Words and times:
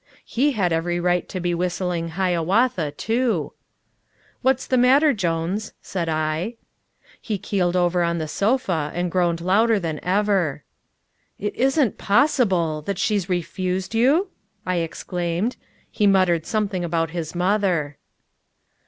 He 0.25 0.53
had 0.53 0.73
every 0.73 0.99
right 0.99 1.29
to 1.29 1.39
be 1.39 1.53
whistling 1.53 2.09
Hiawatha, 2.17 2.89
too. 2.93 3.53
"What's 4.41 4.65
the 4.65 4.75
matter, 4.75 5.13
Jones?" 5.13 5.73
said 5.79 6.09
I. 6.09 6.55
He 7.21 7.37
keeled 7.37 7.75
over 7.75 8.01
on 8.01 8.17
the 8.17 8.27
sofa, 8.27 8.89
and 8.95 9.11
groaned 9.11 9.41
louder 9.41 9.77
than 9.79 9.99
ever. 10.03 10.63
"It 11.37 11.53
isn't 11.53 11.99
possible 11.99 12.81
that 12.81 12.97
she's 12.97 13.29
refused 13.29 13.93
you?" 13.93 14.29
I 14.65 14.77
exclaimed. 14.77 15.55
He 15.91 16.07
muttered 16.07 16.47
something 16.47 16.83
about 16.83 17.11
his 17.11 17.35
mother. 17.35 17.99